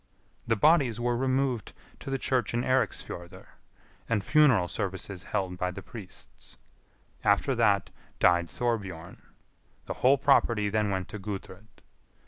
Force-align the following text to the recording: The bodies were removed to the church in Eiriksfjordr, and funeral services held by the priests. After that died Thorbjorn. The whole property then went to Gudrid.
The 0.47 0.55
bodies 0.55 0.99
were 0.99 1.15
removed 1.15 1.73
to 1.99 2.09
the 2.09 2.17
church 2.17 2.55
in 2.55 2.63
Eiriksfjordr, 2.63 3.45
and 4.09 4.23
funeral 4.23 4.67
services 4.67 5.21
held 5.21 5.59
by 5.59 5.69
the 5.69 5.83
priests. 5.83 6.57
After 7.23 7.53
that 7.53 7.91
died 8.17 8.47
Thorbjorn. 8.49 9.21
The 9.85 9.93
whole 10.01 10.17
property 10.17 10.69
then 10.69 10.89
went 10.89 11.07
to 11.09 11.19
Gudrid. 11.19 11.83